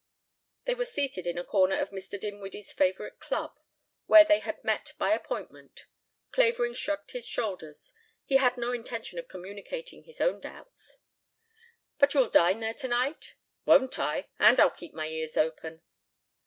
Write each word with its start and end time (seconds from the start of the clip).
They 0.65 0.73
were 0.73 0.85
seated 0.85 1.27
in 1.27 1.37
a 1.37 1.43
corner 1.43 1.79
of 1.79 1.91
Mr. 1.91 2.19
Dinwiddie's 2.19 2.73
favorite 2.73 3.19
club, 3.19 3.59
where 4.07 4.25
they 4.25 4.39
had 4.39 4.63
met 4.63 4.93
by 4.97 5.11
appointment. 5.13 5.85
Clavering 6.31 6.73
shrugged 6.73 7.11
his 7.11 7.27
shoulders. 7.27 7.93
He 8.25 8.37
had 8.37 8.57
no 8.57 8.71
intention 8.71 9.19
of 9.19 9.27
communicating 9.27 10.05
his 10.05 10.19
own 10.19 10.39
doubts. 10.39 11.03
"But 11.99 12.15
you'll 12.15 12.31
dine 12.31 12.61
there 12.61 12.73
tonight?" 12.73 13.35
"Won't 13.63 13.99
I? 13.99 14.25
And 14.39 14.59
I'll 14.59 14.71
keep 14.71 14.95
my 14.95 15.05
ears 15.07 15.37
open." 15.37 15.83